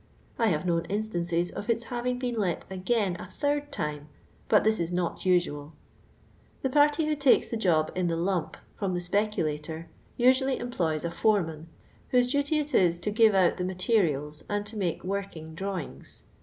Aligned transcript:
I 0.39 0.47
have 0.47 0.65
known 0.65 0.85
instances 0.85 1.51
of 1.51 1.69
its 1.69 1.83
having 1.83 2.17
been 2.17 2.33
let 2.33 2.65
again 2.71 3.15
a 3.19 3.27
third 3.29 3.71
time, 3.71 4.07
but 4.49 4.63
tliis 4.63 4.79
is 4.79 4.91
not 4.91 5.27
usual. 5.27 5.73
The 6.63 6.71
party 6.71 7.05
who 7.05 7.15
take3 7.15 7.51
the 7.51 7.57
job 7.57 7.91
in 7.93 8.07
the 8.07 8.15
lump 8.15 8.57
from 8.75 8.95
the 8.95 8.99
speculator 8.99 9.91
usually 10.17 10.57
employs 10.57 11.05
a 11.05 11.11
foreman, 11.11 11.67
whose 12.09 12.31
duty 12.31 12.57
it 12.57 12.73
is 12.73 12.97
to 12.97 13.11
give 13.11 13.35
out 13.35 13.57
the 13.57 13.63
maleriaU 13.63 14.41
and 14.49 14.65
to 14.65 14.75
make 14.75 15.03
working 15.03 15.53
drawings. 15.53 16.23